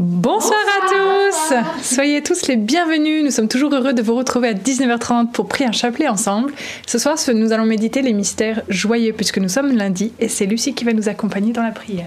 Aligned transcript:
Bonsoir, 0.00 0.60
à 0.80 0.86
tous 0.86 1.54
Soyez 1.82 2.22
tous 2.22 2.46
les 2.46 2.54
bienvenus. 2.54 3.24
Nous 3.24 3.32
sommes 3.32 3.48
toujours 3.48 3.74
heureux 3.74 3.92
de 3.92 4.00
vous 4.00 4.14
retrouver 4.14 4.50
à 4.50 4.52
19h30 4.54 5.32
pour 5.32 5.48
prier 5.48 5.68
un 5.68 5.72
chapelet 5.72 6.06
ensemble. 6.06 6.52
Ce 6.86 7.00
soir, 7.00 7.16
nous 7.34 7.52
allons 7.52 7.64
méditer 7.64 8.00
les 8.00 8.12
mystères 8.12 8.62
joyeux 8.68 9.12
puisque 9.12 9.38
nous 9.38 9.48
sommes 9.48 9.76
lundi 9.76 10.12
et 10.20 10.28
c'est 10.28 10.46
Lucie 10.46 10.72
qui 10.72 10.84
va 10.84 10.92
nous 10.92 11.08
accompagner 11.08 11.52
dans 11.52 11.64
la 11.64 11.72
prière. 11.72 12.06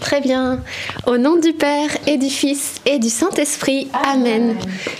Très 0.00 0.20
bien. 0.20 0.64
Au 1.06 1.16
nom 1.16 1.36
du 1.36 1.52
Père 1.52 1.90
et 2.08 2.16
du 2.16 2.28
Fils 2.28 2.80
et 2.86 2.98
du 2.98 3.08
Saint-Esprit. 3.08 3.86
Amen. 3.92 4.56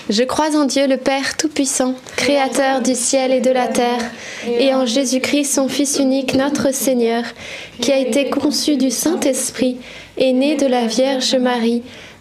Je 0.09 0.23
crois 0.23 0.55
en 0.55 0.63
Dieu 0.63 0.87
le 0.87 0.97
Père 0.97 1.35
Tout-Puissant, 1.35 1.93
Créateur 2.15 2.81
du 2.81 2.95
ciel 2.95 3.33
et 3.33 3.41
de 3.41 3.51
la 3.51 3.67
terre, 3.67 4.01
et 4.47 4.73
en 4.73 4.85
Jésus-Christ, 4.85 5.55
son 5.55 5.67
Fils 5.67 5.99
unique, 5.99 6.35
notre 6.35 6.73
Seigneur, 6.73 7.23
qui 7.81 7.91
a 7.91 7.97
été 7.97 8.29
conçu 8.29 8.77
du 8.77 8.91
Saint-Esprit, 8.91 9.77
et 10.17 10.33
né 10.33 10.55
de 10.55 10.67
la 10.67 10.85
Vierge 10.85 11.35
Marie 11.35 11.81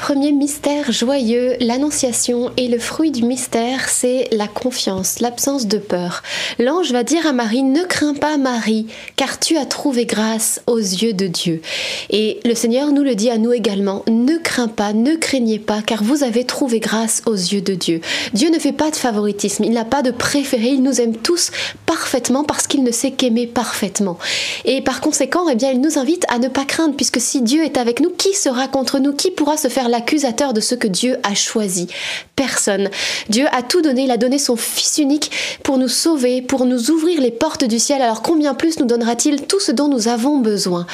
Premier 0.00 0.32
mystère 0.32 0.90
joyeux, 0.90 1.56
l'annonciation 1.60 2.50
et 2.56 2.68
le 2.68 2.78
fruit 2.78 3.10
du 3.10 3.22
mystère, 3.22 3.90
c'est 3.90 4.28
la 4.32 4.48
confiance, 4.48 5.20
l'absence 5.20 5.66
de 5.66 5.76
peur. 5.76 6.22
L'ange 6.58 6.90
va 6.90 7.04
dire 7.04 7.26
à 7.26 7.34
Marie, 7.34 7.62
ne 7.62 7.84
crains 7.84 8.14
pas 8.14 8.38
Marie, 8.38 8.86
car 9.16 9.38
tu 9.38 9.58
as 9.58 9.66
trouvé 9.66 10.06
grâce 10.06 10.62
aux 10.66 10.78
yeux 10.78 11.12
de 11.12 11.26
Dieu. 11.26 11.60
Et 12.08 12.40
le 12.46 12.54
Seigneur 12.54 12.92
nous 12.92 13.02
le 13.02 13.14
dit 13.14 13.28
à 13.28 13.36
nous 13.36 13.52
également, 13.52 14.02
ne 14.08 14.38
crains 14.38 14.68
pas, 14.68 14.94
ne 14.94 15.16
craignez 15.16 15.58
pas, 15.58 15.82
car 15.82 16.02
vous 16.02 16.24
avez 16.24 16.44
trouvé 16.44 16.80
grâce 16.80 17.22
aux 17.26 17.34
yeux 17.34 17.60
de 17.60 17.74
Dieu. 17.74 18.00
Dieu 18.32 18.48
ne 18.48 18.58
fait 18.58 18.72
pas 18.72 18.90
de 18.90 18.96
favoritisme, 18.96 19.64
il 19.64 19.72
n'a 19.72 19.84
pas 19.84 20.00
de 20.00 20.10
préféré, 20.10 20.68
il 20.68 20.82
nous 20.82 21.02
aime 21.02 21.16
tous 21.16 21.50
parfaitement 21.84 22.42
parce 22.42 22.66
qu'il 22.66 22.82
ne 22.84 22.90
sait 22.90 23.10
qu'aimer 23.10 23.46
parfaitement. 23.46 24.18
Et 24.64 24.80
par 24.80 25.02
conséquent, 25.02 25.46
eh 25.50 25.56
bien, 25.56 25.70
il 25.70 25.80
nous 25.82 25.98
invite 25.98 26.24
à 26.30 26.38
ne 26.38 26.48
pas 26.48 26.64
craindre, 26.64 26.96
puisque 26.96 27.20
si 27.20 27.42
Dieu 27.42 27.64
est 27.64 27.76
avec 27.76 28.00
nous, 28.00 28.10
qui 28.10 28.32
sera 28.32 28.66
contre 28.66 28.98
nous 28.98 29.12
Qui 29.12 29.30
pourra 29.30 29.58
se 29.58 29.68
faire 29.68 29.89
l'accusateur 29.90 30.52
de 30.52 30.60
ce 30.60 30.74
que 30.74 30.88
Dieu 30.88 31.18
a 31.22 31.34
choisi. 31.34 31.88
Personne. 32.36 32.88
Dieu 33.28 33.46
a 33.52 33.62
tout 33.62 33.82
donné, 33.82 34.04
il 34.04 34.10
a 34.10 34.16
donné 34.16 34.38
son 34.38 34.56
Fils 34.56 34.98
unique 34.98 35.30
pour 35.62 35.78
nous 35.78 35.88
sauver, 35.88 36.42
pour 36.42 36.64
nous 36.64 36.90
ouvrir 36.90 37.20
les 37.20 37.30
portes 37.30 37.64
du 37.64 37.78
ciel. 37.78 38.02
Alors 38.02 38.22
combien 38.22 38.54
plus 38.54 38.78
nous 38.78 38.86
donnera-t-il 38.86 39.46
tout 39.46 39.60
ce 39.60 39.72
dont 39.72 39.88
nous 39.88 40.08
avons 40.08 40.38
besoin? 40.38 40.86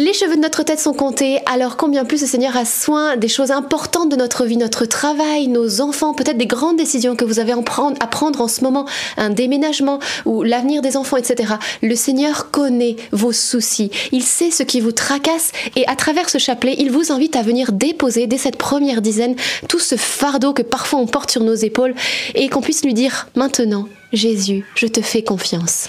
Les 0.00 0.12
cheveux 0.12 0.36
de 0.36 0.40
notre 0.40 0.62
tête 0.62 0.78
sont 0.78 0.92
comptés, 0.92 1.40
alors 1.44 1.76
combien 1.76 2.04
plus 2.04 2.20
le 2.20 2.28
Seigneur 2.28 2.56
a 2.56 2.64
soin 2.64 3.16
des 3.16 3.26
choses 3.26 3.50
importantes 3.50 4.08
de 4.08 4.14
notre 4.14 4.44
vie, 4.44 4.56
notre 4.56 4.84
travail, 4.84 5.48
nos 5.48 5.80
enfants, 5.80 6.14
peut-être 6.14 6.38
des 6.38 6.46
grandes 6.46 6.76
décisions 6.76 7.16
que 7.16 7.24
vous 7.24 7.40
avez 7.40 7.52
à 7.52 8.06
prendre 8.06 8.40
en 8.40 8.46
ce 8.46 8.62
moment, 8.62 8.86
un 9.16 9.30
déménagement 9.30 9.98
ou 10.24 10.44
l'avenir 10.44 10.82
des 10.82 10.96
enfants, 10.96 11.16
etc. 11.16 11.54
Le 11.82 11.96
Seigneur 11.96 12.52
connaît 12.52 12.94
vos 13.10 13.32
soucis, 13.32 13.90
il 14.12 14.22
sait 14.22 14.52
ce 14.52 14.62
qui 14.62 14.80
vous 14.80 14.92
tracasse 14.92 15.50
et 15.74 15.84
à 15.88 15.96
travers 15.96 16.30
ce 16.30 16.38
chapelet, 16.38 16.76
il 16.78 16.92
vous 16.92 17.10
invite 17.10 17.34
à 17.34 17.42
venir 17.42 17.72
déposer 17.72 18.28
dès 18.28 18.38
cette 18.38 18.56
première 18.56 19.02
dizaine 19.02 19.34
tout 19.68 19.80
ce 19.80 19.96
fardeau 19.96 20.52
que 20.52 20.62
parfois 20.62 21.00
on 21.00 21.06
porte 21.06 21.32
sur 21.32 21.42
nos 21.42 21.56
épaules 21.56 21.96
et 22.36 22.48
qu'on 22.48 22.60
puisse 22.60 22.84
lui 22.84 22.94
dire 22.94 23.26
maintenant, 23.34 23.88
Jésus, 24.12 24.64
je 24.76 24.86
te 24.86 25.02
fais 25.02 25.24
confiance. 25.24 25.88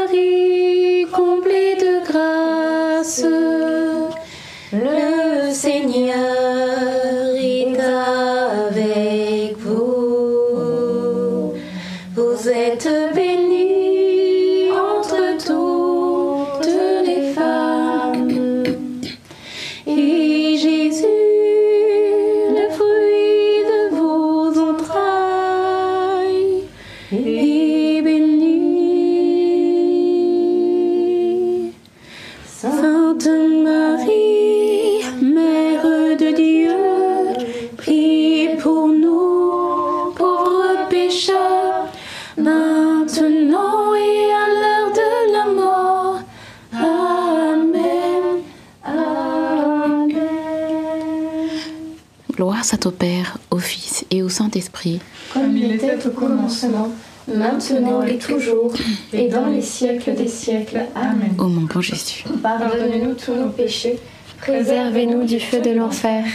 maintenant 57.69 58.01
et 58.03 58.17
toujours, 58.17 58.73
et 59.13 59.27
dans 59.27 59.47
les 59.47 59.61
siècles 59.61 60.15
des 60.15 60.27
siècles. 60.27 60.81
Amen. 60.95 61.33
Ô 61.37 61.47
mon 61.47 61.61
bon 61.61 61.81
Jésus, 61.81 62.23
Pardonne-nous 62.41 63.13
tous 63.13 63.33
nos 63.33 63.49
péchés, 63.49 63.99
préservez-nous 64.39 65.23
du 65.23 65.39
feu 65.39 65.61
de 65.61 65.71
l'enfer, 65.71 66.25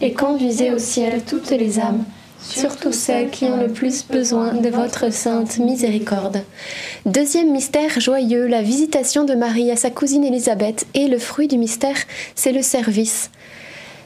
et 0.00 0.12
conduisez 0.12 0.72
au 0.72 0.78
ciel 0.78 1.22
toutes 1.26 1.50
les 1.50 1.78
âmes, 1.78 2.04
surtout 2.40 2.92
celles 2.92 3.30
qui 3.30 3.44
ont 3.44 3.56
le 3.56 3.68
plus 3.68 4.04
besoin 4.06 4.54
de 4.54 4.68
votre 4.68 5.12
sainte 5.12 5.58
miséricorde. 5.58 6.42
Deuxième 7.06 7.52
mystère 7.52 8.00
joyeux, 8.00 8.46
la 8.46 8.62
visitation 8.62 9.24
de 9.24 9.34
Marie 9.34 9.70
à 9.70 9.76
sa 9.76 9.90
cousine 9.90 10.24
Élisabeth. 10.24 10.86
Et 10.94 11.06
le 11.06 11.18
fruit 11.18 11.46
du 11.46 11.56
mystère, 11.56 11.96
c'est 12.34 12.52
le 12.52 12.62
service. 12.62 13.30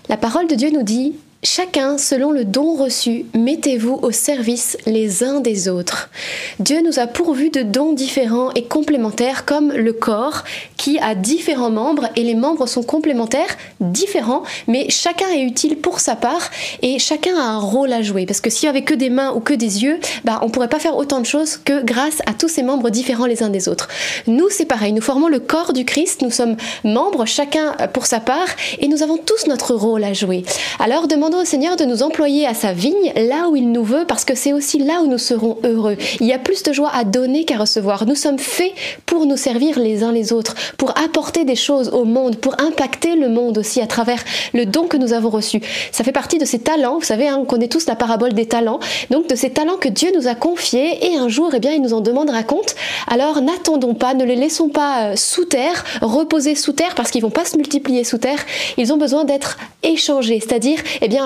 La 0.08 0.16
parole 0.16 0.46
de 0.46 0.54
Dieu 0.54 0.70
nous 0.70 0.82
dit 0.82 1.14
Chacun, 1.48 1.96
selon 1.96 2.32
le 2.32 2.44
don 2.44 2.74
reçu, 2.74 3.24
mettez-vous 3.32 4.00
au 4.02 4.10
service 4.10 4.76
les 4.84 5.22
uns 5.22 5.38
des 5.38 5.68
autres. 5.68 6.10
Dieu 6.58 6.82
nous 6.82 6.98
a 6.98 7.06
pourvus 7.06 7.50
de 7.50 7.62
dons 7.62 7.92
différents 7.92 8.52
et 8.54 8.64
complémentaires, 8.64 9.44
comme 9.44 9.70
le 9.70 9.92
corps, 9.92 10.42
qui 10.76 10.98
a 10.98 11.14
différents 11.14 11.70
membres, 11.70 12.08
et 12.16 12.24
les 12.24 12.34
membres 12.34 12.66
sont 12.66 12.82
complémentaires, 12.82 13.56
différents, 13.78 14.42
mais 14.66 14.90
chacun 14.90 15.28
est 15.28 15.42
utile 15.42 15.76
pour 15.76 16.00
sa 16.00 16.16
part, 16.16 16.50
et 16.82 16.98
chacun 16.98 17.36
a 17.36 17.44
un 17.44 17.60
rôle 17.60 17.92
à 17.92 18.02
jouer. 18.02 18.26
Parce 18.26 18.40
que 18.40 18.50
s'il 18.50 18.68
n'y 18.68 18.70
avait 18.70 18.84
que 18.84 18.94
des 18.94 19.08
mains 19.08 19.32
ou 19.32 19.38
que 19.38 19.54
des 19.54 19.84
yeux, 19.84 20.00
bah, 20.24 20.40
on 20.42 20.46
ne 20.46 20.50
pourrait 20.50 20.68
pas 20.68 20.80
faire 20.80 20.96
autant 20.96 21.20
de 21.20 21.26
choses 21.26 21.58
que 21.58 21.80
grâce 21.84 22.22
à 22.26 22.34
tous 22.34 22.48
ces 22.48 22.64
membres 22.64 22.90
différents 22.90 23.26
les 23.26 23.44
uns 23.44 23.50
des 23.50 23.68
autres. 23.68 23.86
Nous, 24.26 24.50
c'est 24.50 24.66
pareil, 24.66 24.92
nous 24.92 25.00
formons 25.00 25.28
le 25.28 25.38
corps 25.38 25.72
du 25.72 25.84
Christ, 25.84 26.22
nous 26.22 26.32
sommes 26.32 26.56
membres, 26.82 27.24
chacun 27.24 27.76
pour 27.92 28.06
sa 28.06 28.18
part, 28.18 28.48
et 28.80 28.88
nous 28.88 29.04
avons 29.04 29.16
tous 29.16 29.46
notre 29.46 29.74
rôle 29.74 30.02
à 30.02 30.12
jouer. 30.12 30.44
Alors 30.80 31.06
demandons 31.06 31.35
au 31.40 31.44
Seigneur 31.44 31.76
de 31.76 31.84
nous 31.84 32.02
employer 32.02 32.46
à 32.46 32.54
sa 32.54 32.72
vigne, 32.72 33.12
là 33.16 33.48
où 33.48 33.56
il 33.56 33.70
nous 33.70 33.84
veut, 33.84 34.04
parce 34.06 34.24
que 34.24 34.34
c'est 34.34 34.52
aussi 34.52 34.78
là 34.78 35.00
où 35.02 35.06
nous 35.06 35.18
serons 35.18 35.58
heureux. 35.64 35.96
Il 36.20 36.26
y 36.26 36.32
a 36.32 36.38
plus 36.38 36.62
de 36.62 36.72
joie 36.72 36.90
à 36.94 37.04
donner 37.04 37.44
qu'à 37.44 37.56
recevoir. 37.56 38.06
Nous 38.06 38.14
sommes 38.14 38.38
faits 38.38 38.72
pour 39.04 39.26
nous 39.26 39.36
servir 39.36 39.78
les 39.78 40.02
uns 40.02 40.12
les 40.12 40.32
autres, 40.32 40.54
pour 40.78 40.90
apporter 40.98 41.44
des 41.44 41.56
choses 41.56 41.90
au 41.90 42.04
monde, 42.04 42.36
pour 42.36 42.54
impacter 42.60 43.14
le 43.16 43.28
monde 43.28 43.58
aussi 43.58 43.80
à 43.80 43.86
travers 43.86 44.22
le 44.54 44.66
don 44.66 44.86
que 44.86 44.96
nous 44.96 45.12
avons 45.12 45.30
reçu. 45.30 45.60
Ça 45.92 46.04
fait 46.04 46.12
partie 46.12 46.38
de 46.38 46.44
ces 46.44 46.58
talents, 46.58 46.98
vous 46.98 47.04
savez, 47.04 47.28
hein, 47.28 47.38
on 47.40 47.44
connaît 47.44 47.68
tous 47.68 47.86
la 47.86 47.96
parabole 47.96 48.32
des 48.32 48.46
talents, 48.46 48.80
donc 49.10 49.28
de 49.28 49.34
ces 49.34 49.50
talents 49.50 49.76
que 49.76 49.88
Dieu 49.88 50.10
nous 50.14 50.28
a 50.28 50.34
confiés, 50.34 51.06
et 51.06 51.16
un 51.16 51.28
jour, 51.28 51.50
eh 51.54 51.60
bien, 51.60 51.72
il 51.72 51.82
nous 51.82 51.92
en 51.92 52.00
demandera 52.00 52.42
compte. 52.42 52.74
Alors 53.06 53.42
n'attendons 53.42 53.94
pas, 53.94 54.14
ne 54.14 54.24
les 54.24 54.36
laissons 54.36 54.68
pas 54.68 55.10
euh, 55.10 55.16
sous 55.16 55.44
terre, 55.44 55.84
reposer 56.02 56.54
sous 56.54 56.72
terre, 56.72 56.94
parce 56.94 57.10
qu'ils 57.10 57.22
vont 57.22 57.30
pas 57.30 57.44
se 57.44 57.56
multiplier 57.56 58.04
sous 58.04 58.18
terre. 58.18 58.38
Ils 58.76 58.92
ont 58.92 58.96
besoin 58.96 59.24
d'être 59.24 59.58
échangés, 59.82 60.40
c'est-à-dire, 60.40 60.78
eh 61.00 61.08
bien, 61.08 61.25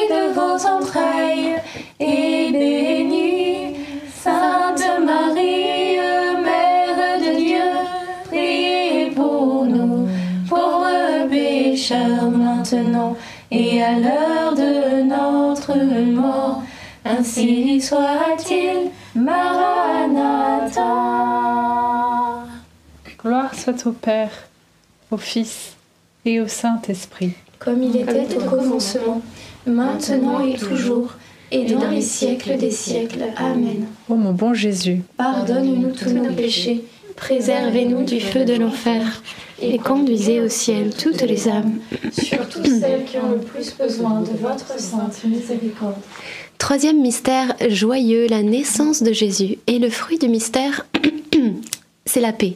fruit 0.00 0.08
de 0.08 0.32
vos 0.32 0.66
entrailles, 0.66 1.56
est 1.98 2.52
béni. 2.52 3.76
Sainte 4.22 4.82
Marie, 5.04 5.96
Mère 6.42 7.18
de 7.18 7.36
Dieu, 7.38 7.70
priez 8.24 9.10
pour 9.14 9.64
nous, 9.64 10.08
pauvres 10.48 11.28
pécheurs, 11.28 12.30
maintenant 12.30 13.16
et 13.50 13.82
à 13.82 13.98
l'heure 13.98 14.54
de 14.54 15.02
notre 15.02 15.76
mort. 16.04 16.62
Ainsi 17.04 17.80
soit-il, 17.80 18.90
Maranatha. 19.14 20.82
gloire 23.22 23.54
soit 23.54 23.86
au 23.86 23.92
Père, 23.92 24.48
au 25.10 25.16
Fils 25.16 25.74
et 26.24 26.40
au 26.40 26.48
Saint-Esprit. 26.48 27.32
Comme 27.58 27.82
il 27.82 27.96
était 27.96 28.36
au 28.36 28.40
commencement, 28.48 29.22
maintenant 29.70 30.44
et 30.44 30.54
toujours, 30.54 31.14
et 31.50 31.64
dans 31.64 31.88
les 31.88 32.02
siècles 32.02 32.56
des 32.56 32.70
siècles. 32.70 33.24
Amen. 33.36 33.86
Ô 34.08 34.14
mon 34.14 34.32
bon 34.32 34.54
Jésus, 34.54 35.02
Pardonne-nous 35.16 35.92
tous 35.92 36.10
nos 36.10 36.32
péchés, 36.32 36.84
préservez-nous 37.16 38.04
du 38.04 38.20
feu 38.20 38.44
de 38.44 38.54
l'enfer, 38.54 39.22
et 39.62 39.78
conduisez 39.78 40.40
au 40.40 40.48
ciel 40.48 40.90
toutes 40.94 41.22
les 41.22 41.48
âmes, 41.48 41.80
surtout 42.12 42.64
celles 42.64 43.04
qui 43.04 43.18
ont 43.18 43.32
le 43.32 43.38
plus 43.38 43.74
besoin 43.76 44.20
de 44.20 44.36
votre 44.40 44.78
sainte 44.78 45.24
miséricorde. 45.24 45.96
Troisième 46.60 47.00
mystère 47.00 47.56
joyeux, 47.68 48.26
la 48.28 48.42
naissance 48.42 49.02
de 49.02 49.12
Jésus. 49.12 49.56
Et 49.66 49.78
le 49.78 49.88
fruit 49.88 50.18
du 50.18 50.28
mystère, 50.28 50.86
c'est 52.04 52.20
la 52.20 52.34
paix. 52.34 52.54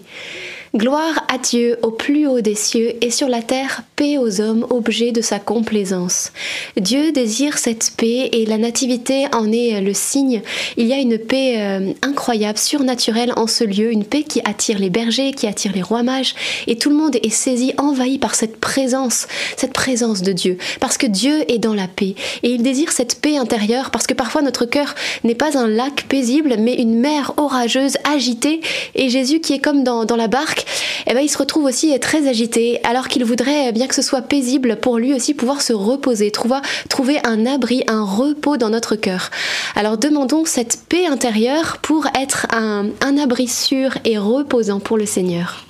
Gloire 0.77 1.25
à 1.33 1.39
Dieu 1.39 1.79
au 1.83 1.93
plus 1.93 2.27
haut 2.27 2.41
des 2.41 2.57
cieux 2.57 2.95
et 3.01 3.13
sur 3.13 3.29
la 3.29 3.43
terre 3.43 3.83
paix 3.95 4.19
aux 4.19 4.41
hommes, 4.41 4.67
objet 4.71 5.13
de 5.13 5.21
sa 5.21 5.39
complaisance. 5.39 6.33
Dieu 6.77 7.13
désire 7.13 7.59
cette 7.59 7.93
paix 7.97 8.29
et 8.33 8.45
la 8.45 8.59
nativité 8.59 9.27
en 9.33 9.53
est 9.53 9.81
le 9.81 9.95
signe. 9.95 10.43
Il 10.77 10.89
y 10.89 10.93
a 10.93 10.97
une 10.97 11.17
paix 11.17 11.55
euh, 11.59 11.93
incroyable, 12.03 12.59
surnaturelle 12.59 13.33
en 13.37 13.47
ce 13.47 13.63
lieu, 13.63 13.93
une 13.93 14.05
paix 14.05 14.25
qui 14.25 14.41
attire 14.45 14.81
les 14.81 14.91
bergers, 14.91 15.31
qui 15.31 15.47
attire 15.47 15.71
les 15.73 15.81
rois 15.81 16.03
mages 16.03 16.35
et 16.67 16.77
tout 16.77 16.91
le 16.91 16.97
monde 16.97 17.17
est 17.23 17.31
saisi, 17.31 17.73
envahi 17.79 18.19
par 18.19 18.35
cette 18.35 18.57
présence, 18.57 19.29
cette 19.57 19.75
présence 19.75 20.23
de 20.23 20.33
Dieu, 20.33 20.59
parce 20.81 20.99
que 20.99 21.07
Dieu 21.07 21.49
est 21.49 21.59
dans 21.59 21.75
la 21.75 21.87
paix 21.87 22.17
et 22.43 22.51
il 22.51 22.65
désire 22.65 22.91
cette 22.91 23.21
paix 23.21 23.37
intérieure 23.37 23.93
parce 23.93 24.09
que 24.09 24.15
parfois 24.15 24.43
notre 24.43 24.65
cœur 24.65 24.97
n'est 25.23 25.37
pas 25.37 25.57
un 25.57 25.69
lac 25.69 26.07
paisible 26.09 26.57
mais 26.59 26.75
une 26.75 26.99
mer 26.99 27.33
orageuse, 27.37 27.97
agitée 28.13 28.61
et 28.97 29.09
Jésus 29.09 29.39
qui 29.39 29.53
est 29.53 29.61
comme 29.61 29.85
dans, 29.85 30.05
dans 30.05 30.17
la 30.17 30.27
barque, 30.27 30.64
eh 31.07 31.15
ben, 31.15 31.21
il 31.21 31.29
se 31.29 31.39
retrouve 31.39 31.65
aussi 31.65 31.99
très 32.01 32.29
agité 32.29 32.81
alors 32.85 33.09
qu'il 33.09 33.25
voudrait 33.25 33.73
bien 33.73 33.87
que 33.87 33.95
ce 33.95 34.03
soit 34.03 34.23
paisible 34.23 34.77
pour 34.77 34.99
lui 34.99 35.15
aussi 35.15 35.35
pouvoir 35.35 35.63
se 35.63 35.73
reposer, 35.73 36.31
trouver, 36.31 36.59
trouver 36.89 37.19
un 37.25 37.47
abri, 37.47 37.85
un 37.89 38.05
repos 38.05 38.57
dans 38.57 38.71
notre 38.71 38.97
cœur. 38.97 39.31
Alors 39.75 39.99
demandons 39.99 40.45
cette 40.45 40.81
paix 40.89 41.07
intérieure 41.07 41.79
pour 41.83 42.07
être 42.19 42.47
un, 42.53 42.87
un 43.01 43.19
abri 43.19 43.49
sûr 43.49 43.91
et 44.05 44.19
reposant 44.19 44.81
pour 44.81 44.97
le 44.97 45.07
Seigneur. 45.07 45.65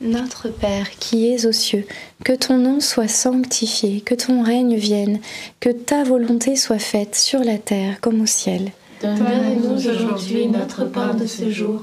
Notre 0.00 0.48
Père 0.48 0.88
qui 0.98 1.30
es 1.30 1.44
aux 1.44 1.52
cieux, 1.52 1.86
que 2.24 2.32
ton 2.32 2.56
nom 2.56 2.80
soit 2.80 3.08
sanctifié, 3.08 4.00
que 4.00 4.14
ton 4.14 4.42
règne 4.42 4.76
vienne, 4.76 5.20
que 5.60 5.68
ta 5.68 6.04
volonté 6.04 6.56
soit 6.56 6.78
faite 6.78 7.14
sur 7.14 7.40
la 7.44 7.58
terre 7.58 8.00
comme 8.00 8.22
au 8.22 8.26
ciel. 8.26 8.72
Donne-nous 9.02 9.74
aujourd'hui 9.74 10.46
notre 10.46 10.86
pain 10.86 11.12
de 11.12 11.26
ce 11.26 11.50
jour. 11.50 11.82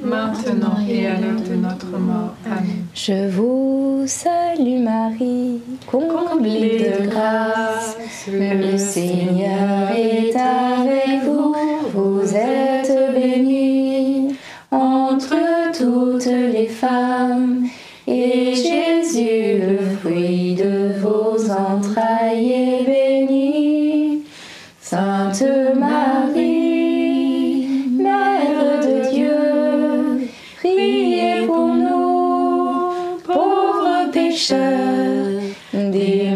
maintenant 0.00 0.78
et 0.88 1.06
à 1.06 1.20
l'heure 1.20 1.40
de 1.40 1.54
notre 1.54 1.86
mort. 1.98 2.34
Amen. 2.44 2.86
Je 2.94 3.28
vous 3.28 4.04
salue 4.06 4.80
Marie, 4.80 5.60
comblée 5.86 6.78
de 6.78 7.08
grâce, 7.08 7.96
le 8.30 8.76
Seigneur 8.76 9.90
est 9.94 10.34
avec 10.36 11.22
vous. 11.24 11.52
Vous 11.52 11.55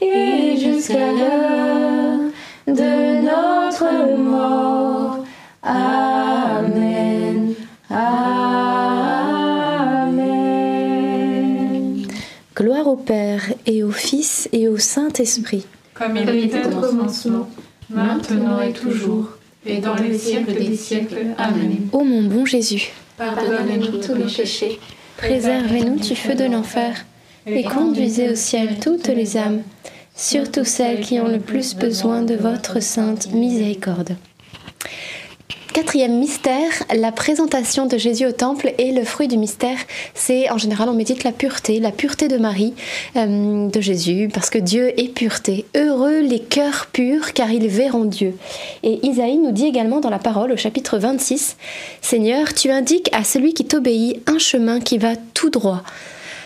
et 0.01 0.57
jusqu'à 0.57 1.11
l'heure 1.11 2.19
de 2.67 3.21
notre 3.21 4.17
mort. 4.17 5.25
Amen. 5.63 7.53
Amen. 7.89 8.43
Gloire 12.55 12.87
au 12.87 12.95
Père 12.95 13.41
et 13.65 13.83
au 13.83 13.91
Fils 13.91 14.47
et 14.51 14.67
au 14.67 14.77
Saint-Esprit. 14.77 15.65
Comme 15.93 16.17
il 16.17 16.29
était 16.29 16.65
au 16.67 16.79
commencement, 16.79 17.49
maintenant 17.89 18.61
et 18.61 18.73
toujours, 18.73 19.29
et 19.65 19.77
dans 19.77 19.95
les 19.95 20.17
siècles 20.17 20.53
des 20.53 20.75
siècles. 20.75 21.27
Amen. 21.37 21.87
Ô 21.91 22.03
mon 22.03 22.23
bon 22.23 22.45
Jésus, 22.45 22.91
Pardonnez-nous 23.17 23.99
tous 23.99 24.15
nos 24.15 24.25
péchés, 24.25 24.79
Préservez-nous 25.17 25.99
du 25.99 26.15
feu 26.15 26.33
de 26.35 26.45
l'enfer 26.45 27.05
et 27.45 27.63
conduisez 27.63 28.29
au 28.29 28.35
ciel 28.35 28.79
toutes 28.79 29.07
les 29.07 29.37
âmes, 29.37 29.61
surtout 30.15 30.63
celles 30.63 31.01
qui 31.01 31.19
ont 31.19 31.27
le 31.27 31.39
plus 31.39 31.75
besoin 31.75 32.21
de 32.21 32.35
votre 32.35 32.81
sainte 32.81 33.31
miséricorde. 33.33 34.15
Quatrième 35.73 36.19
mystère, 36.19 36.71
la 36.95 37.11
présentation 37.11 37.87
de 37.87 37.97
Jésus 37.97 38.27
au 38.27 38.31
temple 38.31 38.75
et 38.77 38.91
le 38.91 39.03
fruit 39.03 39.27
du 39.27 39.37
mystère, 39.37 39.77
c'est 40.13 40.51
en 40.51 40.59
général 40.59 40.87
on 40.87 40.93
médite 40.93 41.23
la 41.23 41.31
pureté, 41.31 41.79
la 41.79 41.91
pureté 41.91 42.27
de 42.27 42.37
Marie, 42.37 42.75
euh, 43.15 43.67
de 43.69 43.81
Jésus, 43.81 44.29
parce 44.31 44.51
que 44.51 44.59
Dieu 44.59 44.93
est 44.99 45.07
pureté. 45.07 45.65
Heureux 45.75 46.19
les 46.19 46.41
cœurs 46.41 46.89
purs, 46.93 47.33
car 47.33 47.51
ils 47.51 47.67
verront 47.67 48.05
Dieu. 48.05 48.37
Et 48.83 49.03
Isaïe 49.03 49.37
nous 49.37 49.51
dit 49.51 49.65
également 49.65 49.99
dans 49.99 50.11
la 50.11 50.19
parole 50.19 50.51
au 50.51 50.57
chapitre 50.57 50.99
26, 50.99 51.57
Seigneur, 52.01 52.53
tu 52.53 52.69
indiques 52.69 53.09
à 53.11 53.23
celui 53.23 53.55
qui 53.55 53.65
t'obéit 53.65 54.21
un 54.29 54.37
chemin 54.37 54.79
qui 54.79 54.99
va 54.99 55.15
tout 55.33 55.49
droit. 55.49 55.81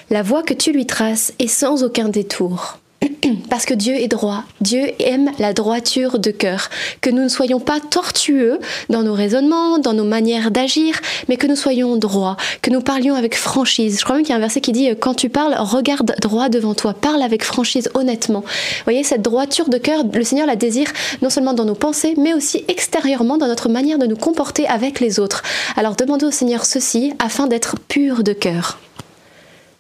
La 0.09 0.21
voie 0.21 0.41
que 0.41 0.53
tu 0.53 0.71
lui 0.71 0.85
traces 0.85 1.33
est 1.37 1.47
sans 1.47 1.83
aucun 1.83 2.07
détour. 2.07 2.77
Parce 3.49 3.65
que 3.65 3.73
Dieu 3.73 3.93
est 3.93 4.07
droit, 4.07 4.43
Dieu 4.61 4.89
aime 4.99 5.31
la 5.37 5.51
droiture 5.51 6.17
de 6.17 6.31
cœur, 6.31 6.69
que 7.01 7.09
nous 7.09 7.23
ne 7.23 7.27
soyons 7.27 7.59
pas 7.59 7.81
tortueux 7.81 8.59
dans 8.89 9.03
nos 9.03 9.13
raisonnements, 9.13 9.79
dans 9.79 9.91
nos 9.91 10.05
manières 10.05 10.49
d'agir, 10.49 11.01
mais 11.27 11.35
que 11.35 11.45
nous 11.45 11.57
soyons 11.57 11.97
droits, 11.97 12.37
que 12.61 12.69
nous 12.69 12.79
parlions 12.79 13.15
avec 13.15 13.35
franchise. 13.35 13.99
Je 13.99 14.05
crois 14.05 14.15
même 14.15 14.23
qu'il 14.23 14.31
y 14.31 14.33
a 14.33 14.37
un 14.37 14.39
verset 14.39 14.61
qui 14.61 14.71
dit 14.71 14.89
quand 14.97 15.13
tu 15.13 15.27
parles, 15.27 15.55
regarde 15.59 16.15
droit 16.21 16.47
devant 16.47 16.73
toi, 16.73 16.93
parle 16.93 17.21
avec 17.21 17.43
franchise, 17.43 17.89
honnêtement. 17.93 18.41
Vous 18.41 18.83
voyez, 18.85 19.03
cette 19.03 19.23
droiture 19.23 19.67
de 19.67 19.77
cœur, 19.77 20.03
le 20.11 20.23
Seigneur 20.23 20.47
la 20.47 20.55
désire 20.55 20.93
non 21.21 21.29
seulement 21.29 21.53
dans 21.53 21.65
nos 21.65 21.75
pensées, 21.75 22.13
mais 22.17 22.33
aussi 22.33 22.63
extérieurement 22.69 23.37
dans 23.37 23.47
notre 23.47 23.67
manière 23.67 23.99
de 23.99 24.05
nous 24.05 24.15
comporter 24.15 24.67
avec 24.67 25.01
les 25.01 25.19
autres. 25.19 25.43
Alors 25.75 25.97
demandez 25.97 26.25
au 26.25 26.31
Seigneur 26.31 26.63
ceci 26.63 27.11
afin 27.19 27.47
d'être 27.47 27.75
pur 27.89 28.23
de 28.23 28.31
cœur. 28.31 28.79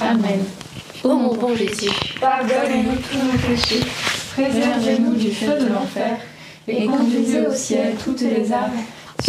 Amen. 0.00 0.42
Ô 1.02 1.08
mon 1.14 1.34
bon 1.34 1.54
Jésus, 1.54 1.90
Pardonnez-nous 2.18 2.96
tous 2.96 3.18
nos 3.18 3.38
péchés, 3.46 3.84
préservez-nous 4.32 5.14
du 5.16 5.30
feu 5.32 5.58
de 5.60 5.66
l'enfer, 5.66 6.16
et 6.66 6.86
conduisez 6.86 7.46
au 7.46 7.52
ciel 7.52 7.94
toutes 8.02 8.22
les 8.22 8.50
âmes, 8.50 8.72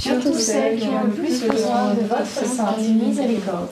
surtout 0.01 0.33
celles 0.33 0.79
qui 0.79 0.87
ont 0.87 1.03
le 1.03 1.11
plus 1.11 1.41
besoin 1.43 1.93
de 1.95 2.07
votre 2.07 2.25
sainte 2.25 2.79
miséricorde. 2.79 3.67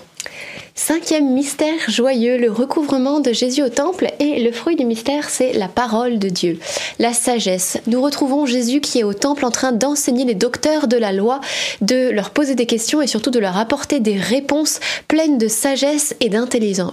Cinquième 0.86 1.30
mystère 1.30 1.80
joyeux, 1.88 2.38
le 2.38 2.52
recouvrement 2.52 3.22
de 3.22 3.32
Jésus 3.32 3.64
au 3.64 3.70
temple 3.70 4.12
et 4.20 4.44
le 4.44 4.52
fruit 4.52 4.76
du 4.76 4.84
mystère, 4.84 5.30
c'est 5.30 5.54
la 5.54 5.70
parole 5.70 6.20
de 6.20 6.28
Dieu, 6.28 6.60
la 7.00 7.14
sagesse. 7.14 7.78
Nous 7.88 8.02
retrouvons 8.02 8.46
Jésus 8.46 8.82
qui 8.82 9.00
est 9.00 9.06
au 9.06 9.14
temple 9.14 9.46
en 9.46 9.50
train 9.50 9.72
d'enseigner 9.72 10.26
les 10.26 10.36
docteurs 10.36 10.90
de 10.90 10.98
la 10.98 11.14
loi, 11.14 11.40
de 11.80 12.10
leur 12.10 12.32
poser 12.32 12.56
des 12.56 12.66
questions 12.66 13.02
et 13.02 13.08
surtout 13.08 13.32
de 13.32 13.40
leur 13.40 13.58
apporter 13.58 14.02
des 14.02 14.18
réponses 14.18 14.82
pleines 15.08 15.38
de 15.38 15.48
sagesse 15.48 16.16
et 16.20 16.28
d'intelligence. 16.28 16.90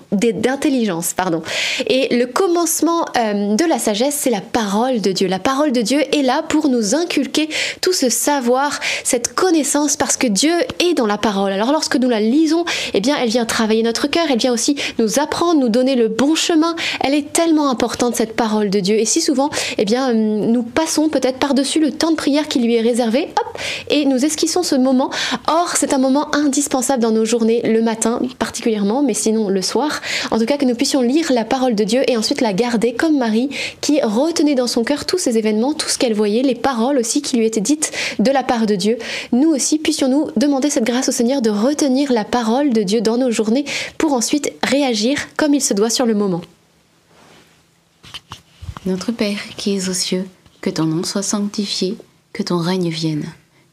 Et 1.88 2.16
le 2.16 2.26
commencement 2.26 3.06
euh, 3.16 3.56
de 3.56 3.64
la 3.64 3.80
sagesse, 3.80 4.14
c'est 4.20 4.30
la 4.30 4.40
parole 4.40 5.00
de 5.00 5.10
Dieu. 5.10 5.26
La 5.26 5.40
parole 5.40 5.72
de 5.72 5.80
Dieu 5.80 6.00
est 6.14 6.22
là 6.22 6.44
pour 6.48 6.68
nous 6.68 6.94
inculquer 6.94 7.48
tout 7.80 7.92
ce 7.92 8.08
savoir, 8.08 8.78
cette 9.02 9.34
connaissance, 9.34 9.96
parce 9.96 10.16
que 10.16 10.28
Dieu 10.28 10.54
est 10.78 10.94
dans 10.94 11.08
la 11.08 11.18
parole. 11.18 11.50
Alors 11.50 11.72
lorsque 11.72 11.96
nous 11.96 12.08
la 12.08 12.20
lisons, 12.20 12.64
eh 12.94 13.00
bien, 13.00 13.16
elle 13.20 13.30
vient 13.30 13.46
travailler 13.46 13.79
notre 13.82 14.06
cœur, 14.06 14.26
elle 14.30 14.38
vient 14.38 14.52
aussi 14.52 14.76
nous 14.98 15.18
apprendre, 15.18 15.60
nous 15.60 15.68
donner 15.68 15.94
le 15.94 16.08
bon 16.08 16.34
chemin. 16.34 16.74
Elle 17.00 17.14
est 17.14 17.32
tellement 17.32 17.70
importante 17.70 18.16
cette 18.16 18.36
parole 18.36 18.70
de 18.70 18.80
Dieu. 18.80 18.96
Et 18.96 19.04
si 19.04 19.20
souvent, 19.20 19.50
eh 19.78 19.84
bien, 19.84 20.10
hum, 20.10 20.46
nous 20.46 20.62
passons 20.62 21.08
peut-être 21.08 21.38
par-dessus 21.38 21.80
le 21.80 21.92
temps 21.92 22.10
de 22.10 22.16
prière 22.16 22.48
qui 22.48 22.60
lui 22.60 22.76
est 22.76 22.80
réservé, 22.80 23.28
hop, 23.40 23.58
et 23.88 24.04
nous 24.04 24.24
esquissons 24.24 24.62
ce 24.62 24.74
moment. 24.74 25.10
Or, 25.48 25.74
c'est 25.76 25.94
un 25.94 25.98
moment 25.98 26.34
indispensable 26.34 27.02
dans 27.02 27.10
nos 27.10 27.24
journées, 27.24 27.62
le 27.64 27.82
matin 27.82 28.20
particulièrement, 28.38 29.02
mais 29.02 29.14
sinon 29.14 29.48
le 29.48 29.62
soir. 29.62 30.00
En 30.30 30.38
tout 30.38 30.46
cas, 30.46 30.56
que 30.56 30.64
nous 30.64 30.74
puissions 30.74 31.00
lire 31.00 31.32
la 31.32 31.44
parole 31.44 31.74
de 31.74 31.84
Dieu 31.84 32.02
et 32.08 32.16
ensuite 32.16 32.40
la 32.40 32.52
garder 32.52 32.92
comme 32.92 33.18
Marie, 33.18 33.50
qui 33.80 34.00
retenait 34.02 34.54
dans 34.54 34.66
son 34.66 34.84
cœur 34.84 35.04
tous 35.06 35.18
ces 35.18 35.38
événements, 35.38 35.72
tout 35.72 35.88
ce 35.88 35.98
qu'elle 35.98 36.14
voyait, 36.14 36.42
les 36.42 36.54
paroles 36.54 36.98
aussi 36.98 37.22
qui 37.22 37.36
lui 37.36 37.46
étaient 37.46 37.60
dites 37.60 37.92
de 38.18 38.30
la 38.30 38.42
part 38.42 38.66
de 38.66 38.74
Dieu. 38.74 38.98
Nous 39.32 39.50
aussi, 39.50 39.78
puissions-nous 39.78 40.28
demander 40.36 40.70
cette 40.70 40.84
grâce 40.84 41.08
au 41.08 41.12
Seigneur 41.12 41.42
de 41.42 41.50
retenir 41.50 42.12
la 42.12 42.24
parole 42.24 42.70
de 42.70 42.82
Dieu 42.82 43.00
dans 43.00 43.18
nos 43.18 43.30
journées 43.30 43.64
pour 43.98 44.12
ensuite 44.12 44.52
réagir 44.62 45.18
comme 45.36 45.54
il 45.54 45.60
se 45.60 45.74
doit 45.74 45.90
sur 45.90 46.06
le 46.06 46.14
moment. 46.14 46.40
Notre 48.86 49.12
Père 49.12 49.40
qui 49.56 49.76
es 49.76 49.88
aux 49.88 49.94
cieux, 49.94 50.26
que 50.60 50.70
ton 50.70 50.84
nom 50.84 51.02
soit 51.02 51.22
sanctifié, 51.22 51.96
que 52.32 52.42
ton 52.42 52.58
règne 52.58 52.88
vienne, 52.88 53.26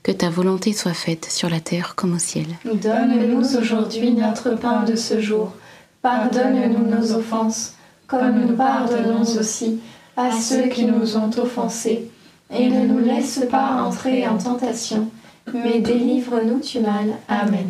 que 0.03 0.11
ta 0.11 0.29
volonté 0.29 0.73
soit 0.73 0.93
faite 0.93 1.27
sur 1.29 1.49
la 1.49 1.59
terre 1.59 1.95
comme 1.95 2.15
au 2.15 2.19
ciel. 2.19 2.45
Donne-nous 2.65 3.57
aujourd'hui 3.57 4.11
notre 4.11 4.51
pain 4.55 4.83
de 4.83 4.95
ce 4.95 5.21
jour. 5.21 5.53
Pardonne-nous 6.01 6.87
nos 6.87 7.13
offenses, 7.13 7.73
comme 8.07 8.45
nous 8.45 8.55
pardonnons 8.55 9.21
aussi 9.21 9.79
à 10.15 10.31
ceux 10.31 10.67
qui 10.67 10.85
nous 10.85 11.17
ont 11.17 11.31
offensés. 11.37 12.09
Et 12.53 12.69
ne 12.69 12.87
nous 12.87 12.99
laisse 12.99 13.45
pas 13.51 13.81
entrer 13.83 14.25
en 14.27 14.37
tentation, 14.37 15.09
mais 15.53 15.79
délivre-nous 15.79 16.59
du 16.59 16.79
mal. 16.79 17.13
Amen. 17.27 17.69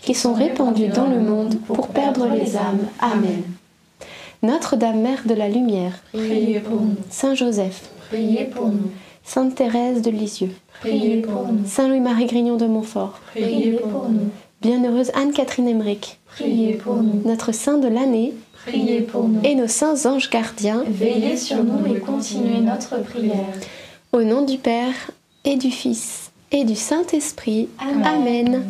qui 0.00 0.14
sont 0.14 0.34
répandus 0.34 0.88
dans 0.88 1.06
le 1.08 1.20
monde 1.20 1.56
pour 1.66 1.88
perdre 1.88 2.28
les 2.28 2.56
âmes. 2.56 2.86
Amen. 3.00 3.42
Notre-Dame 4.42 5.00
Mère 5.00 5.22
de 5.24 5.34
la 5.34 5.48
Lumière, 5.48 5.92
Priez 6.12 6.60
pour 6.60 6.80
nous, 6.80 6.94
Saint 7.10 7.34
Joseph, 7.34 7.88
priez 8.10 8.44
pour 8.44 8.68
nous, 8.68 8.90
Sainte 9.24 9.54
Thérèse 9.54 10.02
de 10.02 10.10
Lisieux, 10.10 10.52
priez 10.80 11.22
pour 11.22 11.48
nous, 11.50 11.66
Saint 11.66 11.88
Louis-Marie 11.88 12.26
Grignon 12.26 12.56
de 12.56 12.66
Montfort, 12.66 13.20
priez 13.34 13.72
pour 13.72 14.08
nous, 14.08 14.28
Bienheureuse 14.60 15.10
Anne-Catherine 15.14 15.68
Emmerich, 15.68 16.18
priez 16.26 16.74
pour 16.74 16.96
nous, 16.96 17.22
notre 17.24 17.52
Saint 17.52 17.78
de 17.78 17.88
l'année 17.88 18.34
priez 18.66 19.00
pour 19.00 19.26
nous. 19.26 19.40
et 19.42 19.54
nos 19.54 19.68
saints 19.68 20.04
anges 20.06 20.28
gardiens, 20.30 20.84
Veillez 20.86 21.36
sur 21.36 21.64
nous 21.64 21.94
et 21.94 21.98
continuez 21.98 22.60
notre 22.60 23.02
prière. 23.02 23.54
au 24.12 24.22
nom 24.22 24.42
du 24.44 24.58
Père 24.58 25.10
et 25.44 25.56
du 25.56 25.70
Fils 25.70 26.30
et 26.52 26.64
du 26.64 26.76
Saint-Esprit. 26.76 27.68
Amen. 27.78 28.64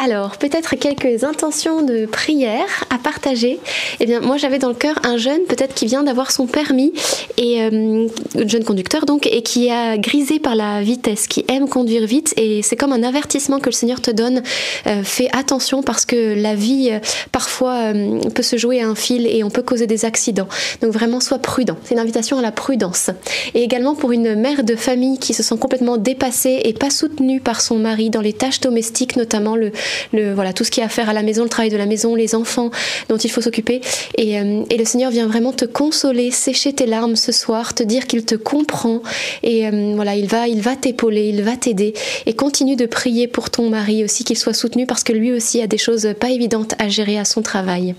Alors, 0.00 0.36
peut-être 0.36 0.76
quelques 0.76 1.24
intentions 1.24 1.82
de 1.82 2.06
prière 2.06 2.84
à 2.88 2.98
partager. 2.98 3.58
Eh 3.98 4.06
bien, 4.06 4.20
moi, 4.20 4.36
j'avais 4.36 4.60
dans 4.60 4.68
le 4.68 4.74
cœur 4.74 4.94
un 5.02 5.16
jeune, 5.16 5.40
peut-être 5.48 5.74
qui 5.74 5.86
vient 5.86 6.04
d'avoir 6.04 6.30
son 6.30 6.46
permis, 6.46 6.92
et 7.36 7.62
euh, 7.62 8.06
jeune 8.46 8.62
conducteur 8.62 9.06
donc, 9.06 9.26
et 9.26 9.42
qui 9.42 9.70
a 9.70 9.98
grisé 9.98 10.38
par 10.38 10.54
la 10.54 10.82
vitesse, 10.82 11.26
qui 11.26 11.44
aime 11.48 11.68
conduire 11.68 12.06
vite, 12.06 12.32
et 12.36 12.62
c'est 12.62 12.76
comme 12.76 12.92
un 12.92 13.02
avertissement 13.02 13.58
que 13.58 13.66
le 13.66 13.72
Seigneur 13.72 14.00
te 14.00 14.12
donne. 14.12 14.42
Euh, 14.86 15.02
fais 15.02 15.28
attention 15.32 15.82
parce 15.82 16.04
que 16.04 16.40
la 16.40 16.54
vie, 16.54 16.90
euh, 16.92 17.00
parfois, 17.32 17.92
euh, 17.92 18.20
peut 18.32 18.42
se 18.42 18.56
jouer 18.56 18.80
à 18.80 18.88
un 18.88 18.94
fil 18.94 19.26
et 19.26 19.42
on 19.42 19.50
peut 19.50 19.62
causer 19.62 19.88
des 19.88 20.04
accidents. 20.04 20.48
Donc, 20.80 20.92
vraiment, 20.92 21.18
sois 21.18 21.38
prudent. 21.38 21.76
C'est 21.82 21.94
une 21.94 22.00
invitation 22.00 22.38
à 22.38 22.42
la 22.42 22.52
prudence. 22.52 23.10
Et 23.54 23.64
également 23.64 23.96
pour 23.96 24.12
une 24.12 24.36
mère 24.36 24.62
de 24.62 24.76
famille 24.76 25.18
qui 25.18 25.34
se 25.34 25.42
sent 25.42 25.56
complètement 25.58 25.96
dépassée 25.96 26.60
et 26.64 26.72
pas 26.72 26.90
soutenue 26.90 27.40
par 27.40 27.60
son 27.60 27.78
mari 27.78 28.10
dans 28.10 28.20
les 28.20 28.32
tâches 28.32 28.60
domestiques, 28.60 29.16
notamment 29.16 29.56
le, 29.56 29.72
le, 30.12 30.34
voilà, 30.34 30.52
tout 30.52 30.64
ce 30.64 30.70
qui 30.70 30.80
a 30.80 30.88
à 30.88 30.90
faire 30.90 31.10
à 31.10 31.12
la 31.12 31.22
maison, 31.22 31.42
le 31.42 31.48
travail 31.50 31.70
de 31.70 31.76
la 31.76 31.86
maison, 31.86 32.14
les 32.14 32.34
enfants 32.34 32.70
dont 33.08 33.18
il 33.18 33.30
faut 33.30 33.42
s'occuper. 33.42 33.80
Et, 34.16 34.40
euh, 34.40 34.62
et 34.70 34.78
le 34.78 34.84
Seigneur 34.84 35.10
vient 35.10 35.26
vraiment 35.26 35.52
te 35.52 35.66
consoler, 35.66 36.30
sécher 36.30 36.72
tes 36.72 36.86
larmes 36.86 37.14
ce 37.14 37.30
soir, 37.30 37.74
te 37.74 37.82
dire 37.82 38.06
qu'il 38.06 38.24
te 38.24 38.34
comprend. 38.34 39.02
Et 39.42 39.66
euh, 39.66 39.92
voilà, 39.94 40.14
il 40.14 40.26
va, 40.26 40.48
il 40.48 40.62
va 40.62 40.76
t'épauler, 40.76 41.28
il 41.28 41.42
va 41.42 41.56
t'aider. 41.56 41.92
Et 42.26 42.34
continue 42.34 42.76
de 42.76 42.86
prier 42.86 43.28
pour 43.28 43.50
ton 43.50 43.68
mari 43.68 44.02
aussi, 44.02 44.24
qu'il 44.24 44.38
soit 44.38 44.54
soutenu 44.54 44.86
parce 44.86 45.04
que 45.04 45.12
lui 45.12 45.32
aussi 45.32 45.60
a 45.60 45.66
des 45.66 45.78
choses 45.78 46.08
pas 46.18 46.30
évidentes 46.30 46.74
à 46.78 46.88
gérer 46.88 47.18
à 47.18 47.24
son 47.24 47.42
travail. 47.42 47.94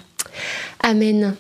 Amen. 0.82 1.36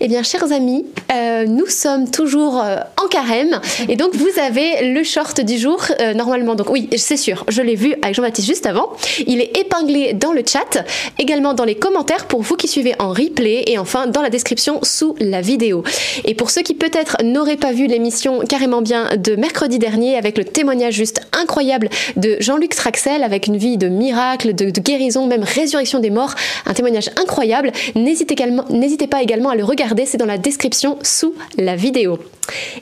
Eh 0.00 0.08
bien, 0.08 0.24
chers 0.24 0.50
amis, 0.52 0.84
euh, 1.12 1.46
nous 1.46 1.66
sommes 1.66 2.10
toujours 2.10 2.60
euh, 2.60 2.78
en 3.02 3.06
carême 3.06 3.60
et 3.88 3.94
donc 3.94 4.14
vous 4.14 4.40
avez 4.40 4.92
le 4.92 5.04
short 5.04 5.40
du 5.40 5.56
jour 5.56 5.80
euh, 6.00 6.12
normalement. 6.12 6.56
Donc 6.56 6.70
oui, 6.70 6.88
c'est 6.96 7.16
sûr, 7.16 7.44
je 7.48 7.62
l'ai 7.62 7.76
vu 7.76 7.94
avec 8.02 8.16
Jean-Baptiste 8.16 8.48
juste 8.48 8.66
avant. 8.66 8.90
Il 9.26 9.40
est 9.40 9.56
épinglé 9.56 10.12
dans 10.12 10.32
le 10.32 10.42
chat, 10.44 10.84
également 11.18 11.54
dans 11.54 11.64
les 11.64 11.76
commentaires 11.76 12.26
pour 12.26 12.42
vous 12.42 12.56
qui 12.56 12.66
suivez 12.66 12.94
en 12.98 13.10
replay 13.10 13.64
et 13.68 13.78
enfin 13.78 14.08
dans 14.08 14.22
la 14.22 14.30
description 14.30 14.80
sous 14.82 15.14
la 15.20 15.40
vidéo. 15.40 15.84
Et 16.24 16.34
pour 16.34 16.50
ceux 16.50 16.62
qui 16.62 16.74
peut-être 16.74 17.18
n'auraient 17.22 17.56
pas 17.56 17.72
vu 17.72 17.86
l'émission 17.86 18.40
carrément 18.40 18.82
bien 18.82 19.10
de 19.16 19.36
mercredi 19.36 19.78
dernier 19.78 20.16
avec 20.16 20.36
le 20.36 20.44
témoignage 20.44 20.94
juste 20.94 21.20
incroyable 21.32 21.88
de 22.16 22.36
Jean-Luc 22.40 22.74
Straxel 22.74 23.22
avec 23.22 23.46
une 23.46 23.56
vie 23.56 23.76
de 23.76 23.86
miracle, 23.86 24.54
de, 24.54 24.70
guérison, 24.80 25.26
même 25.26 25.44
résurrection 25.44 26.00
des 26.00 26.10
morts, 26.10 26.34
un 26.66 26.74
témoignage 26.74 27.10
incroyable. 27.16 27.70
N'hésitez 27.94 29.06
pas 29.06 29.22
également 29.22 29.43
à 29.50 29.54
le 29.56 29.64
regarder, 29.64 30.06
c'est 30.06 30.18
dans 30.18 30.26
la 30.26 30.38
description 30.38 30.98
sous 31.02 31.34
la 31.56 31.76
vidéo. 31.76 32.18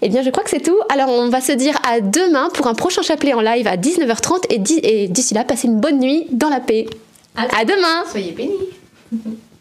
Eh 0.02 0.08
bien, 0.08 0.22
je 0.22 0.30
crois 0.30 0.42
que 0.44 0.50
c'est 0.50 0.60
tout. 0.62 0.78
Alors, 0.88 1.08
on 1.08 1.28
va 1.28 1.40
se 1.40 1.52
dire 1.52 1.78
à 1.88 2.00
demain 2.00 2.48
pour 2.54 2.66
un 2.66 2.74
prochain 2.74 3.02
chapelet 3.02 3.32
en 3.34 3.40
live 3.40 3.66
à 3.66 3.76
19h30 3.76 4.46
et 4.50 4.58
di- 4.58 4.80
et 4.82 5.08
d'ici 5.08 5.34
là, 5.34 5.44
passez 5.44 5.68
une 5.68 5.78
bonne 5.80 5.98
nuit 6.00 6.26
dans 6.30 6.48
la 6.48 6.60
paix. 6.60 6.86
À 7.36 7.64
demain 7.64 8.04
Soyez 8.10 8.32
bénis. 8.32 8.52